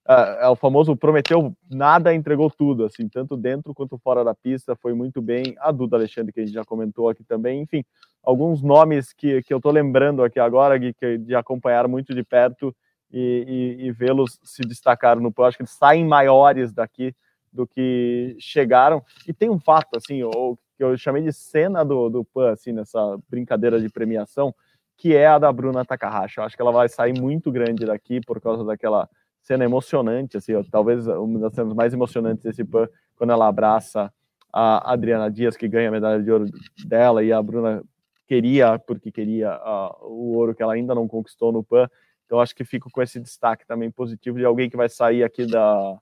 [0.08, 4.94] é o famoso prometeu nada, entregou tudo, assim, tanto dentro quanto fora da pista, foi
[4.94, 5.56] muito bem.
[5.60, 7.84] A Duda Alexandre, que a gente já comentou aqui também, enfim,
[8.24, 12.76] alguns nomes que, que eu tô lembrando aqui agora, de, de acompanhar muito de perto
[13.12, 15.48] e, e, e vê-los se destacar no PAN.
[15.48, 17.14] Acho que eles saem maiores daqui
[17.54, 19.04] do que chegaram.
[19.28, 22.72] E tem um fato, assim, o, que eu chamei de cena do, do PAN, assim,
[22.72, 24.54] nessa brincadeira de premiação,
[24.98, 26.40] que é a da Bruna Takahashi.
[26.40, 29.08] Eu acho que ela vai sair muito grande daqui por causa daquela
[29.42, 34.12] cena emocionante, assim, ó, talvez uma das cenas mais emocionantes desse PAN, quando ela abraça
[34.54, 36.46] a Adriana Dias, que ganha a medalha de ouro
[36.86, 37.84] dela, e a Bruna
[38.28, 41.90] queria, porque queria uh, o ouro que ela ainda não conquistou no PAN.
[42.26, 45.46] Então, acho que fico com esse destaque também positivo de alguém que vai sair aqui
[45.46, 45.98] da,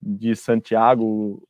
[0.00, 1.42] de Santiago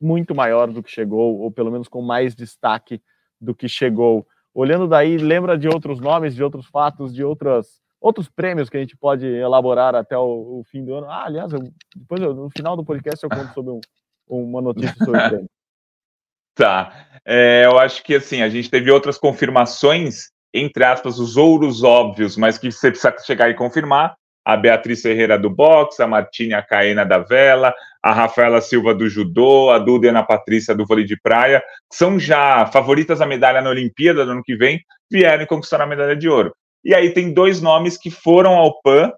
[0.00, 3.02] muito maior do que chegou, ou pelo menos com mais destaque
[3.40, 4.26] do que chegou.
[4.52, 8.80] Olhando daí, lembra de outros nomes, de outros fatos, de outras outros prêmios que a
[8.80, 11.08] gente pode elaborar até o, o fim do ano.
[11.08, 11.60] Ah, aliás, eu,
[11.94, 13.80] depois eu, no final do podcast eu conto sobre um,
[14.28, 15.50] uma notícia sobre prêmio.
[16.52, 17.06] Tá.
[17.24, 22.36] É, eu acho que assim, a gente teve outras confirmações, entre aspas, os ouros óbvios,
[22.36, 24.14] mas que você precisa chegar e confirmar.
[24.44, 29.70] A Beatriz Ferreira do boxe, a Martina Caena da vela, a Rafaela Silva do judô,
[29.70, 33.62] a Duda e a Ana Patrícia do vôlei de praia, são já favoritas à medalha
[33.62, 36.52] na Olimpíada do ano que vem, vieram e conquistaram a medalha de ouro.
[36.84, 39.12] E aí tem dois nomes que foram ao PAN,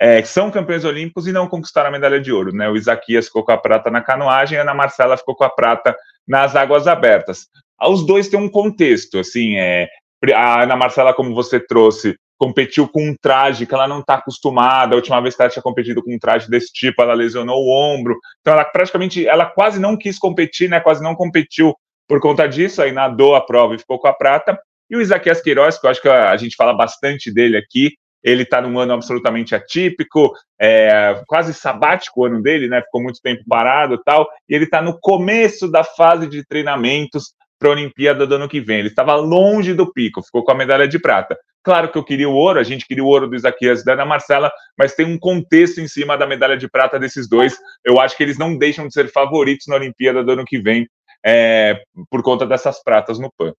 [0.00, 2.52] é, que são campeões olímpicos e não conquistaram a medalha de ouro.
[2.52, 2.68] Né?
[2.68, 5.50] O Isaquias ficou com a prata na canoagem e a Ana Marcela ficou com a
[5.50, 7.46] prata nas águas abertas.
[7.80, 9.88] Os dois têm um contexto, assim, é,
[10.32, 14.94] a Ana Marcela, como você trouxe, competiu com um traje que ela não está acostumada.
[14.94, 17.70] A última vez que ela tinha competido com um traje desse tipo, ela lesionou o
[17.70, 18.18] ombro.
[18.40, 20.80] Então, ela praticamente, ela quase não quis competir, né?
[20.80, 21.74] Quase não competiu
[22.08, 22.82] por conta disso.
[22.82, 24.58] Aí nadou a prova e ficou com a prata.
[24.90, 27.92] E o Isaquias Queiroz, que eu acho que a gente fala bastante dele aqui,
[28.22, 32.80] ele está num ano absolutamente atípico, é, quase sabático o ano dele, né?
[32.80, 37.68] Ficou muito tempo parado tal, e ele está no começo da fase de treinamentos para
[37.68, 38.78] a Olimpíada do ano que vem.
[38.78, 41.36] Ele estava longe do pico, ficou com a medalha de prata.
[41.62, 43.92] Claro que eu queria o ouro, a gente queria o ouro do Isaquias e da
[43.92, 47.56] Ana Marcela, mas tem um contexto em cima da medalha de prata desses dois.
[47.84, 50.86] Eu acho que eles não deixam de ser favoritos na Olimpíada do ano que vem
[51.24, 53.54] é, por conta dessas pratas no PAN.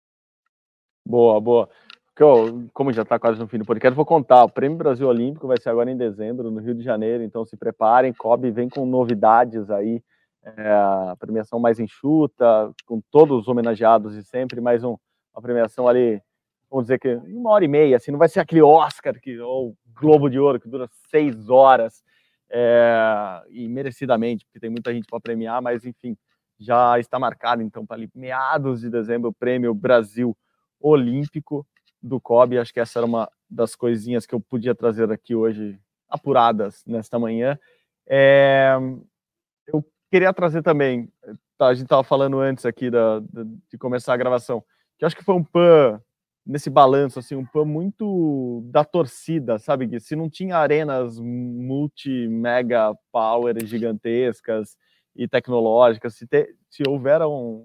[1.07, 1.69] Boa, boa.
[2.73, 4.43] Como já está quase no fim do podcast, vou contar.
[4.43, 7.55] O Prêmio Brasil Olímpico vai ser agora em dezembro, no Rio de Janeiro, então se
[7.55, 8.11] preparem.
[8.11, 10.01] Kobe vem com novidades aí,
[10.43, 14.97] é, a premiação mais enxuta, com todos os homenageados de sempre, mais um,
[15.35, 16.19] uma premiação ali,
[16.71, 19.75] vamos dizer que uma hora e meia, assim, não vai ser aquele Oscar que, ou
[19.93, 22.03] Globo de Ouro que dura seis horas,
[22.49, 26.17] é, e merecidamente, porque tem muita gente para premiar, mas enfim,
[26.59, 30.44] já está marcado então para meados de dezembro o Prêmio Brasil olímpico
[32.01, 32.57] do COB.
[32.57, 37.17] Acho que essa era uma das coisinhas que eu podia trazer aqui hoje, apuradas nesta
[37.17, 37.57] manhã.
[38.07, 38.75] É,
[39.67, 41.11] eu queria trazer também,
[41.57, 44.63] tá, a gente estava falando antes aqui da, da, de começar a gravação,
[44.97, 45.99] que acho que foi um PAN
[46.45, 49.87] nesse balanço, assim, um PAN muito da torcida, sabe?
[49.87, 54.77] Que se não tinha arenas multi-mega power gigantescas
[55.15, 56.83] e tecnológicas, se, te, se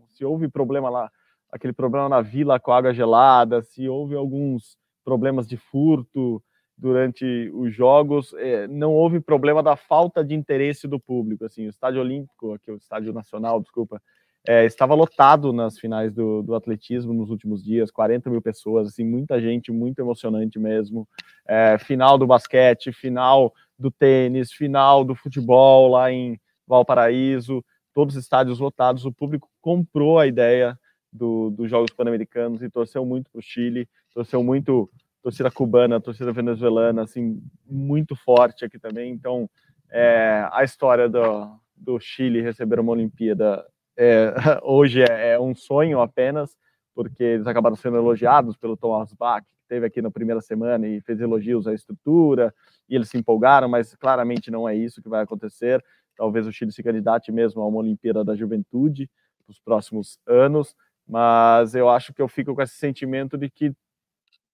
[0.09, 1.11] se houve problema lá,
[1.53, 6.43] aquele problema na vila com água gelada, se houve alguns problemas de furto
[6.77, 11.71] durante os jogos, é, não houve problema da falta de interesse do público, assim, o
[11.71, 14.01] estádio olímpico, aqui o estádio nacional, desculpa,
[14.49, 19.05] é, estava lotado nas finais do, do, atletismo nos últimos dias, 40 mil pessoas, assim,
[19.05, 21.07] muita gente, muito emocionante mesmo.
[21.47, 28.23] É, final do basquete, final do tênis, final do futebol lá em Valparaíso, todos os
[28.23, 29.05] estádios lotados.
[29.05, 30.79] O público comprou a ideia
[31.13, 34.91] do, dos Jogos Pan-Americanos e torceu muito para o Chile, torceu muito
[35.23, 39.13] torcida cubana, torcida venezuelana, assim, muito forte aqui também.
[39.13, 39.49] Então,
[39.91, 46.01] é, a história do, do Chile receber uma Olimpíada é, hoje é, é, um sonho
[46.01, 46.57] apenas,
[46.95, 51.01] porque eles acabaram sendo elogiados pelo Thomas Bach, que teve aqui na primeira semana e
[51.01, 52.55] fez elogios à estrutura,
[52.89, 55.85] e eles se empolgaram, mas claramente não é isso que vai acontecer.
[56.17, 59.09] Talvez o Chile se candidate mesmo a uma Olimpíada da Juventude
[59.47, 60.75] nos próximos anos,
[61.11, 63.73] mas eu acho que eu fico com esse sentimento de que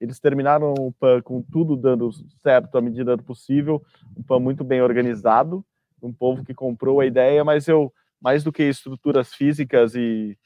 [0.01, 2.11] eles terminaram o PAN com tudo dando
[2.43, 3.85] certo à medida do possível,
[4.17, 5.65] um PAN muito bem organizado,
[6.03, 10.37] um povo que comprou a ideia, mas eu mais do que estruturas físicas e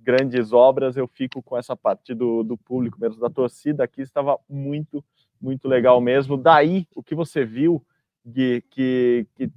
[0.00, 4.38] grandes obras, eu fico com essa parte do, do público mesmo, da torcida aqui estava
[4.48, 5.04] muito,
[5.40, 6.36] muito legal mesmo.
[6.36, 7.84] Daí, o que você viu,
[8.24, 9.50] Gui, que, que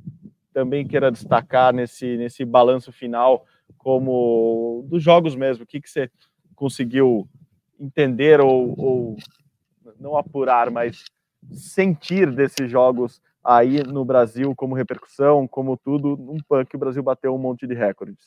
[0.52, 3.46] também queira destacar nesse, nesse balanço final,
[3.78, 6.10] como dos jogos mesmo, o que, que você
[6.56, 7.28] conseguiu
[7.80, 9.18] entender ou, ou
[10.00, 11.04] não apurar, mas
[11.52, 17.34] sentir desses jogos aí no Brasil como repercussão, como tudo, um punk o Brasil bateu
[17.34, 18.20] um monte de recordes.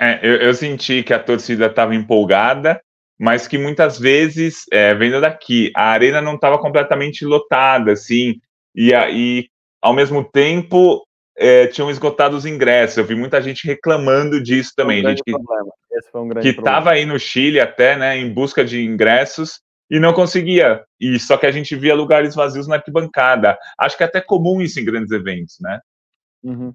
[0.00, 2.80] É, eu, eu senti que a torcida estava empolgada,
[3.18, 8.40] mas que muitas vezes, é, vendo daqui, a arena não estava completamente lotada, assim,
[8.74, 9.48] e, e
[9.82, 11.04] ao mesmo tempo
[11.38, 12.98] é, tinham esgotado os ingressos.
[12.98, 17.60] Eu vi muita gente reclamando disso também, um gente que um estava aí no Chile
[17.60, 20.84] até, né, em busca de ingressos e não conseguia.
[21.00, 23.56] E só que a gente via lugares vazios na arquibancada.
[23.78, 25.80] Acho que é até comum isso em grandes eventos, né?
[26.42, 26.74] Uhum.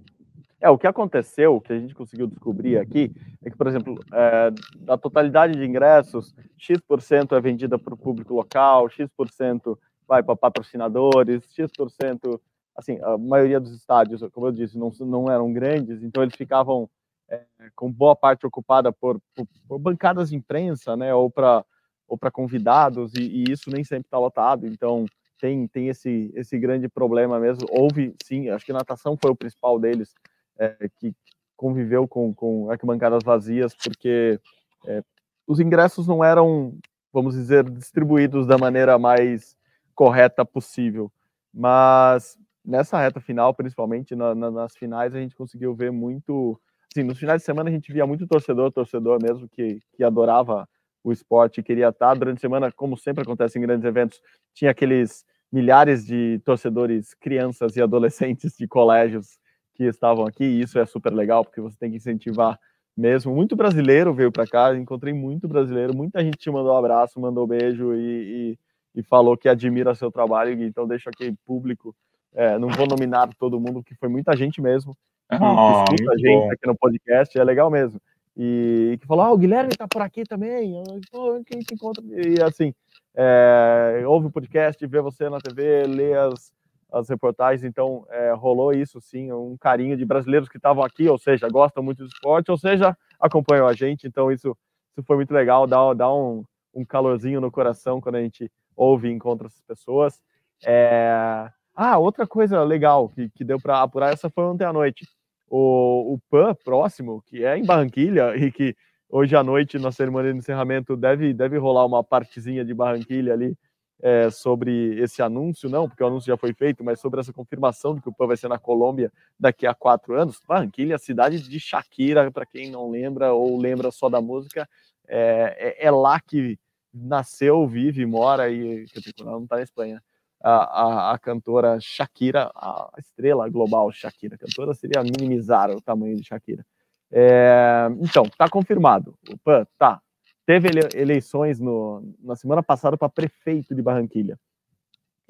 [0.62, 3.12] É, o que aconteceu, o que a gente conseguiu descobrir aqui,
[3.44, 8.34] é que, por exemplo, é, da totalidade de ingressos, X% é vendida para o público
[8.34, 12.40] local, X% vai para patrocinadores, X%,
[12.76, 16.90] assim, a maioria dos estádios, como eu disse, não, não eram grandes, então eles ficavam
[17.30, 17.44] é,
[17.76, 21.66] com boa parte ocupada por, por, por bancadas de imprensa, né, ou para
[22.06, 25.06] ou para convidados, e, e, isso nem sempre está lotado, então
[25.40, 27.66] tem, tem esse, esse grande problema mesmo.
[27.72, 30.14] Houve, sim, acho que natação foi o principal deles,
[30.60, 31.16] é, que
[31.56, 34.40] conviveu com, com arquibancadas vazias, porque
[34.86, 35.02] é,
[35.48, 36.78] os ingressos não eram,
[37.12, 39.58] vamos dizer, distribuídos da maneira mais
[39.96, 41.12] correta possível.
[41.54, 46.60] Mas nessa reta final, principalmente na, na, nas finais, a gente conseguiu ver muito.
[46.92, 50.68] Assim, nos finais de semana a gente via muito torcedor, torcedor mesmo, que, que adorava
[51.04, 52.14] o esporte queria estar.
[52.16, 54.22] Durante a semana, como sempre acontece em grandes eventos,
[54.54, 59.38] tinha aqueles milhares de torcedores, crianças e adolescentes de colégios
[59.76, 62.60] que estavam aqui, e isso é super legal, porque você tem que incentivar
[62.96, 63.34] mesmo.
[63.36, 67.44] Muito brasileiro veio para cá, encontrei muito brasileiro, muita gente te mandou um abraço, mandou
[67.46, 68.58] um beijo e,
[68.96, 71.96] e, e falou que admira seu trabalho, então deixo aqui público.
[72.36, 74.96] É, não vou nominar todo mundo, porque foi muita gente mesmo
[75.30, 76.52] que oh, escuta a gente bom.
[76.52, 78.00] aqui no podcast, é legal mesmo
[78.36, 80.74] e que falou: Ah, o Guilherme tá por aqui também.
[81.12, 82.04] Pô, quem se encontra?
[82.04, 82.74] E assim,
[83.16, 86.52] é, ouve o podcast, vê você na TV, lê as,
[86.92, 87.64] as reportagens.
[87.64, 91.84] Então, é, rolou isso sim, um carinho de brasileiros que estavam aqui, ou seja, gostam
[91.84, 94.08] muito do esporte, ou seja, acompanham a gente.
[94.08, 94.58] Então, isso,
[94.92, 96.44] isso foi muito legal, dá, dá um,
[96.74, 100.20] um calorzinho no coração quando a gente ouve e encontra essas pessoas.
[100.66, 101.52] É...
[101.76, 105.08] Ah, outra coisa legal que, que deu para apurar essa foi ontem à noite
[105.50, 108.76] o, o PAN próximo, que é em Barranquilha, e que
[109.10, 113.56] hoje à noite, na cerimônia de encerramento, deve, deve rolar uma partezinha de Barranquilha ali
[114.02, 117.96] é, sobre esse anúncio, não, porque o anúncio já foi feito, mas sobre essa confirmação
[117.96, 120.40] de que o PAN vai ser na Colômbia daqui a quatro anos.
[120.48, 124.68] Barranquilha, cidade de Shakira, para quem não lembra ou lembra só da música,
[125.08, 126.60] é, é, é lá que
[126.94, 128.86] nasceu, vive, mora e
[129.20, 130.02] não está na Espanha
[130.44, 134.38] a, a, a, cantora Shakira, a estrela global Shakira.
[134.38, 136.66] Cantora seria minimizar o tamanho de Shakira.
[137.10, 139.18] É, então, está confirmado.
[139.30, 140.02] O PAN, tá.
[140.46, 144.38] Teve eleições no, na semana passada para prefeito de Barranquilha.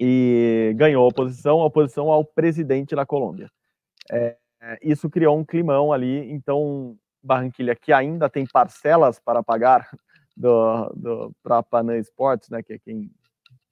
[0.00, 3.48] E ganhou a oposição, a oposição ao presidente da Colômbia.
[4.10, 4.36] É,
[4.82, 6.32] isso criou um climão ali.
[6.32, 9.88] Então, Barranquilha, que ainda tem parcelas para pagar
[10.36, 13.08] do, do, para a Panam Sports, né, que é quem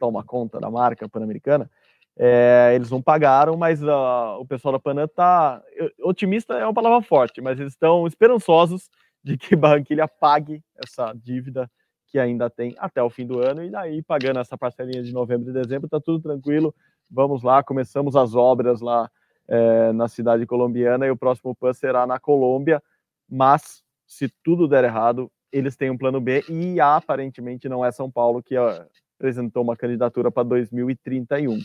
[0.02, 1.70] toma conta da marca pan-americana,
[2.18, 5.62] é, eles não pagaram, mas uh, o pessoal da Panam está
[6.00, 8.90] otimista é uma palavra forte, mas eles estão esperançosos
[9.22, 11.70] de que Barranquilha pague essa dívida
[12.08, 15.50] que ainda tem até o fim do ano, e daí pagando essa parcelinha de novembro
[15.50, 16.74] e dezembro, está tudo tranquilo.
[17.08, 19.08] Vamos lá, começamos as obras lá
[19.46, 22.82] é, na cidade colombiana e o próximo PAN será na Colômbia,
[23.30, 28.10] mas se tudo der errado, eles têm um plano B e aparentemente não é São
[28.10, 28.84] Paulo que ó,
[29.22, 31.60] apresentou uma candidatura para 2031.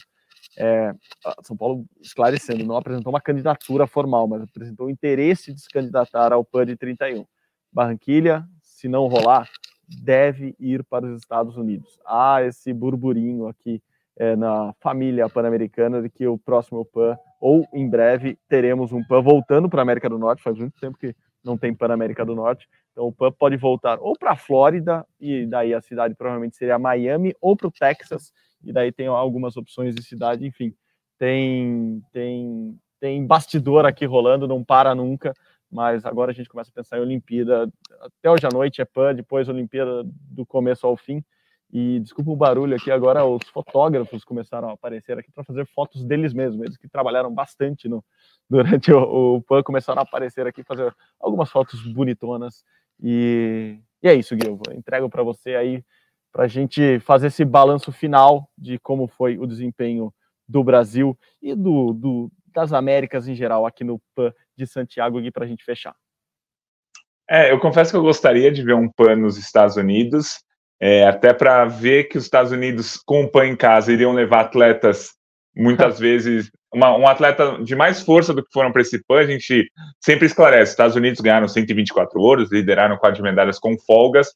[0.60, 0.94] É,
[1.42, 6.32] São Paulo, esclarecendo, não apresentou uma candidatura formal, mas apresentou o interesse de se candidatar
[6.32, 7.26] ao PAN de 31.
[7.74, 9.50] Barranquilha, se não rolar,
[10.04, 12.00] deve ir para os Estados Unidos.
[12.06, 13.82] Há esse burburinho aqui
[14.16, 19.22] é, na família pan-americana de que o próximo PAN, ou em breve, teremos um PAN
[19.22, 20.44] voltando para a América do Norte.
[20.44, 21.16] Faz muito tempo que
[21.48, 22.68] não tem PAN América do Norte.
[22.92, 26.78] Então o PAN pode voltar ou para a Flórida, e daí a cidade provavelmente seria
[26.78, 28.32] Miami, ou para o Texas,
[28.64, 30.74] e daí tem algumas opções de cidade, enfim.
[31.18, 35.34] Tem, tem, tem bastidor aqui rolando, não para nunca
[35.70, 37.70] mas agora a gente começa a pensar em Olimpíada.
[38.00, 41.24] Até hoje à noite é PAN, depois Olimpíada do começo ao fim.
[41.72, 46.04] E desculpa o barulho aqui, agora os fotógrafos começaram a aparecer aqui para fazer fotos
[46.06, 48.04] deles mesmos, eles que trabalharam bastante no,
[48.50, 52.64] durante o, o PAN, começaram a aparecer aqui, fazer algumas fotos bonitonas.
[53.04, 55.84] E, e é isso, Gui, eu entrego para você aí,
[56.32, 60.14] para a gente fazer esse balanço final de como foi o desempenho
[60.48, 65.30] do Brasil e do, do das Américas em geral aqui no PAN de Santiago aqui
[65.30, 65.96] para a gente fechar.
[67.30, 70.42] É, eu confesso que eu gostaria de ver um PAN nos Estados Unidos,
[70.80, 75.12] é, até para ver que os Estados Unidos, com o em casa, iriam levar atletas,
[75.56, 79.26] muitas vezes, uma, um atleta de mais força do que foram para esse PAN, a
[79.26, 79.72] gente
[80.04, 84.30] sempre esclarece, Estados Unidos ganharam 124 ouros, lideraram quatro medalhas com folgas,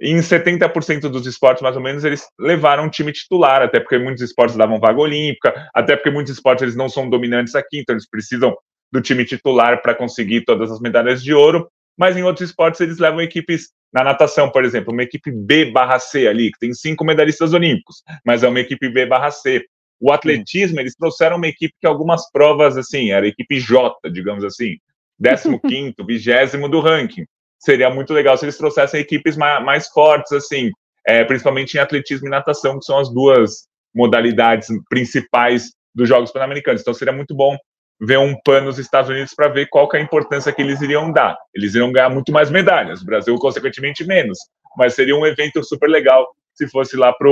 [0.00, 4.22] em 70% dos esportes, mais ou menos, eles levaram um time titular, até porque muitos
[4.22, 8.08] esportes davam vaga olímpica, até porque muitos esportes eles não são dominantes aqui, então eles
[8.08, 8.56] precisam
[8.92, 12.98] do time titular para conseguir todas as medalhas de ouro, mas em outros esportes eles
[12.98, 17.04] levam equipes, na natação, por exemplo, uma equipe B barra C ali, que tem cinco
[17.04, 19.64] medalhistas olímpicos, mas é uma equipe B barra C.
[20.00, 24.76] O atletismo, eles trouxeram uma equipe que algumas provas, assim, era equipe J, digamos assim,
[25.22, 27.24] 15º, 20 do ranking.
[27.58, 30.70] Seria muito legal se eles trouxessem equipes mais, mais fortes, assim,
[31.06, 36.82] é, principalmente em atletismo e natação, que são as duas modalidades principais dos Jogos Pan-Americanos.
[36.82, 37.56] Então seria muito bom
[38.00, 40.80] ver um PAN nos Estados Unidos para ver qual que é a importância que eles
[40.80, 41.36] iriam dar.
[41.54, 44.38] Eles iriam ganhar muito mais medalhas, o Brasil, consequentemente, menos.
[44.76, 47.28] Mas seria um evento super legal se fosse lá para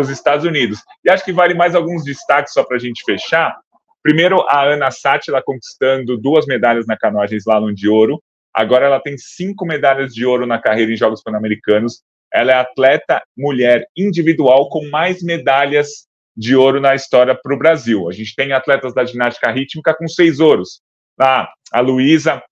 [0.00, 0.80] os Estados Unidos.
[1.04, 3.56] E acho que vale mais alguns destaques só para a gente fechar.
[4.02, 8.22] Primeiro, a Ana Sátila conquistando duas medalhas na canoagem slalom de ouro.
[8.52, 12.02] Agora ela tem cinco medalhas de ouro na carreira em Jogos Pan-Americanos.
[12.32, 18.08] Ela é atleta mulher individual com mais medalhas de ouro na história para o Brasil.
[18.08, 20.80] A gente tem atletas da ginástica rítmica com seis ouros.
[21.20, 22.42] Ah, a Luísa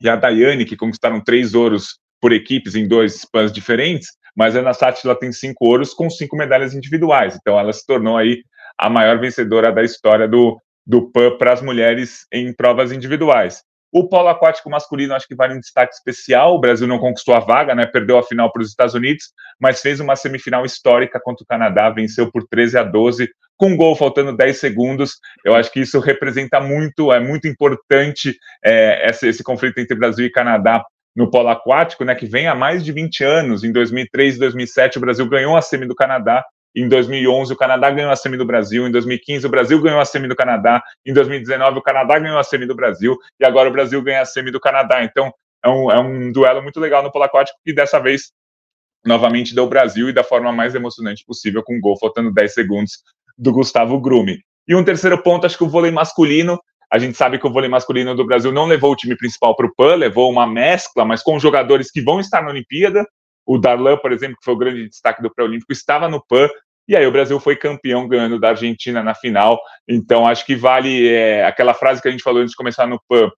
[0.00, 4.60] e a Daiane, que conquistaram três ouros por equipes em dois pãs diferentes, mas a
[4.60, 4.72] Ana
[5.18, 7.36] tem cinco ouros com cinco medalhas individuais.
[7.36, 8.42] Então ela se tornou aí
[8.78, 13.62] a maior vencedora da história do, do PAN para as mulheres em provas individuais.
[13.94, 16.56] O polo aquático masculino acho que vale um destaque especial.
[16.56, 17.86] O Brasil não conquistou a vaga, né?
[17.86, 19.26] Perdeu a final para os Estados Unidos,
[19.60, 23.76] mas fez uma semifinal histórica contra o Canadá, venceu por 13 a 12, com um
[23.76, 25.12] gol faltando 10 segundos.
[25.44, 30.26] Eu acho que isso representa muito, é muito importante é, esse, esse conflito entre Brasil
[30.26, 33.62] e Canadá no polo aquático, né, que vem há mais de 20 anos.
[33.62, 37.90] Em 2003 e 2007, o Brasil ganhou a semi do Canadá em 2011, o Canadá
[37.90, 38.86] ganhou a semi do Brasil.
[38.86, 40.82] Em 2015, o Brasil ganhou a semi do Canadá.
[41.06, 43.16] Em 2019, o Canadá ganhou a semi do Brasil.
[43.38, 45.04] E agora o Brasil ganha a semi do Canadá.
[45.04, 45.32] Então,
[45.64, 48.32] é um, é um duelo muito legal no polo aquático que dessa vez,
[49.06, 52.52] novamente, deu o Brasil e da forma mais emocionante possível, com um gol faltando 10
[52.52, 53.02] segundos
[53.38, 54.40] do Gustavo Grume.
[54.66, 56.58] E um terceiro ponto, acho que o vôlei masculino.
[56.92, 59.66] A gente sabe que o vôlei masculino do Brasil não levou o time principal para
[59.66, 63.06] o PAN, levou uma mescla, mas com jogadores que vão estar na Olimpíada.
[63.46, 66.48] O Darlan, por exemplo, que foi o grande destaque do pré-olímpico, estava no PAN,
[66.86, 69.58] e aí o Brasil foi campeão ganhando da Argentina na final.
[69.88, 73.00] Então acho que vale é, aquela frase que a gente falou antes de começar no
[73.08, 73.30] PAN.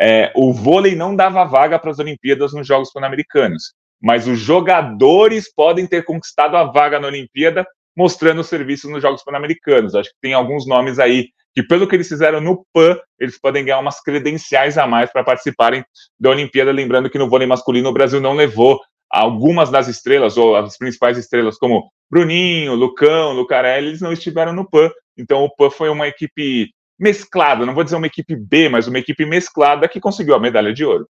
[0.00, 5.52] É, o vôlei não dava vaga para as Olimpíadas nos Jogos Pan-Americanos, mas os jogadores
[5.52, 7.66] podem ter conquistado a vaga na Olimpíada
[7.96, 9.94] mostrando serviço nos Jogos Pan-Americanos.
[9.94, 13.64] Acho que tem alguns nomes aí que, pelo que eles fizeram no PAN, eles podem
[13.64, 15.84] ganhar umas credenciais a mais para participarem
[16.18, 16.70] da Olimpíada.
[16.70, 18.80] Lembrando que no vôlei masculino o Brasil não levou
[19.10, 24.68] algumas das estrelas, ou as principais estrelas, como Bruninho, Lucão, Lucarelli, eles não estiveram no
[24.68, 24.90] PAN.
[25.16, 28.98] Então o PAN foi uma equipe mesclada, não vou dizer uma equipe B, mas uma
[28.98, 31.08] equipe mesclada que conseguiu a medalha de ouro.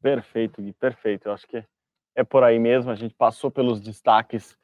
[0.00, 1.28] Perfeito, Gui, perfeito.
[1.28, 1.64] Eu acho que
[2.14, 2.90] é por aí mesmo.
[2.90, 4.56] A gente passou pelos destaques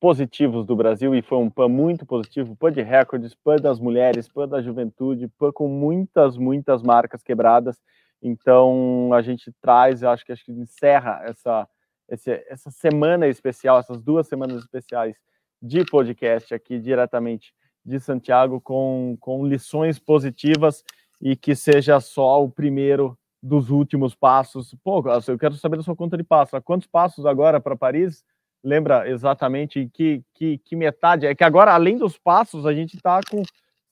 [0.00, 4.28] positivos do Brasil e foi um PAN muito positivo, PAN de recordes, PAN das mulheres,
[4.28, 7.80] PAN da juventude, PAN com muitas, muitas marcas quebradas.
[8.22, 11.68] Então a gente traz, eu acho que acho que encerra essa,
[12.08, 15.16] essa semana especial, essas duas semanas especiais
[15.60, 17.52] de podcast aqui diretamente
[17.84, 20.84] de Santiago com, com lições positivas
[21.20, 24.74] e que seja só o primeiro dos últimos passos.
[24.82, 26.60] Pô, eu quero saber da sua conta de passos.
[26.64, 28.24] Quantos passos agora para Paris?
[28.62, 31.26] Lembra exatamente que, que, que, metade?
[31.26, 33.42] É que agora, além dos passos, a gente está com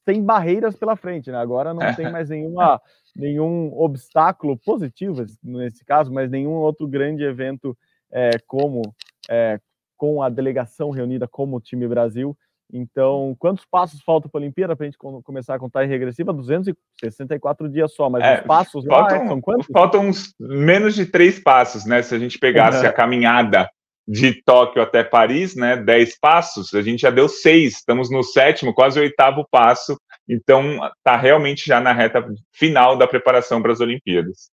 [0.05, 1.39] tem barreiras pela frente, né?
[1.39, 2.81] Agora não tem mais nenhuma,
[3.17, 7.77] nenhum obstáculo positivo nesse caso, mas nenhum outro grande evento
[8.15, 8.83] é, como
[9.29, 9.59] é,
[9.97, 12.37] com a delegação reunida como o time Brasil.
[12.73, 16.33] Então, quantos passos faltam para a Olimpíada para a gente começar a contar em regressiva?
[16.33, 19.67] 264 dias só, mas é, os passos faltam, lá são quantos?
[19.73, 22.03] Faltam uns menos de três passos, né?
[22.03, 22.89] Se a gente pegasse uhum.
[22.89, 23.69] a caminhada
[24.07, 25.77] de Tóquio até Paris, né?
[25.77, 29.97] Dez passos, a gente já deu seis, estamos no sétimo, quase oitavo passo,
[30.29, 34.51] então está realmente já na reta final da preparação para as Olimpíadas.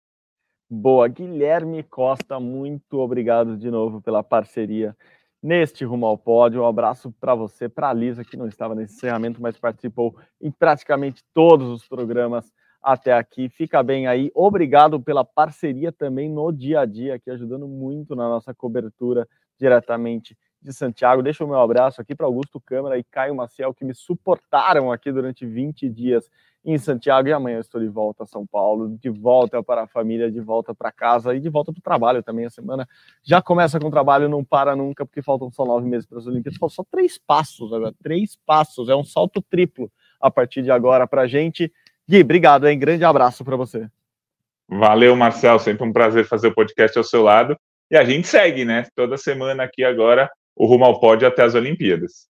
[0.69, 4.97] Boa, Guilherme Costa, muito obrigado de novo pela parceria
[5.41, 6.63] neste Rumo ao Pódio.
[6.63, 10.51] Um abraço para você, para a Lisa, que não estava nesse encerramento, mas participou em
[10.51, 12.53] praticamente todos os programas
[12.83, 13.49] até aqui.
[13.49, 14.29] Fica bem aí.
[14.35, 20.37] Obrigado pela parceria também no dia a dia, aqui ajudando muito na nossa cobertura diretamente
[20.67, 21.23] de Santiago.
[21.23, 25.13] Deixa o meu abraço aqui para Augusto Câmara e Caio Maciel, que me suportaram aqui
[25.13, 26.29] durante 20 dias
[26.65, 27.29] em Santiago.
[27.29, 30.41] E amanhã eu estou de volta a São Paulo, de volta para a família, de
[30.41, 32.45] volta para casa e de volta para o trabalho também.
[32.45, 32.89] A semana
[33.23, 36.27] já começa com o trabalho, não para nunca, porque faltam só nove meses para as
[36.27, 36.59] Olimpíadas.
[36.59, 38.89] Faltam só três passos agora, três passos.
[38.89, 39.91] É um salto triplo
[40.21, 41.73] a partir de agora para a gente.
[42.09, 42.79] Gui, obrigado, hein?
[42.79, 43.89] Grande abraço para você.
[44.69, 45.61] Valeu, Marcel.
[45.61, 47.57] Sempre um prazer fazer o podcast ao seu lado.
[47.89, 48.85] E a gente segue, né?
[48.97, 52.29] Toda semana aqui agora, o Rumo ao Pódio até as Olimpíadas.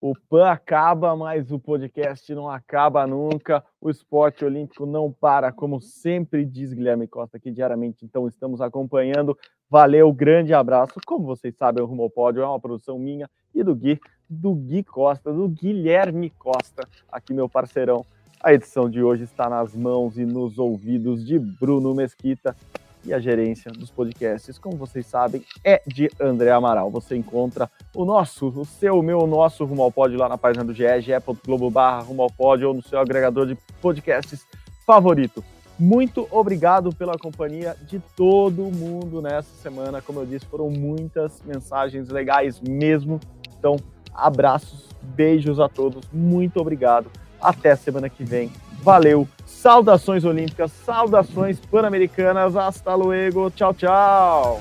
[0.00, 3.64] O PAN acaba, mas o podcast não acaba nunca.
[3.80, 8.04] O esporte olímpico não para, como sempre diz Guilherme Costa aqui diariamente.
[8.04, 9.36] Então, estamos acompanhando.
[9.68, 10.94] Valeu, grande abraço.
[11.06, 13.98] Como vocês sabem, o Rumo ao Pódio é uma produção minha e do Gui,
[14.28, 18.04] do Gui Costa, do Guilherme Costa, aqui meu parceirão
[18.44, 22.54] a edição de hoje está nas mãos e nos ouvidos de Bruno Mesquita
[23.04, 26.90] e a gerência dos podcasts, como vocês sabem, é de André Amaral.
[26.90, 30.38] Você encontra o nosso, o seu, o meu, o nosso Rumo ao Pódio lá na
[30.38, 34.46] página do GE, ge.globo barra Rumo ao Pódio ou no seu agregador de podcasts
[34.86, 35.42] favorito.
[35.78, 40.00] Muito obrigado pela companhia de todo mundo nessa semana.
[40.00, 43.18] Como eu disse, foram muitas mensagens legais mesmo.
[43.58, 43.76] Então,
[44.14, 46.08] abraços, beijos a todos.
[46.12, 48.50] Muito obrigado até semana que vem.
[48.84, 49.26] Valeu.
[49.46, 52.54] Saudações olímpicas, saudações pan-americanas.
[52.54, 53.50] Hasta luego.
[53.50, 54.60] Tchau, tchau.